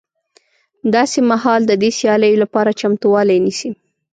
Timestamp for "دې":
1.81-1.89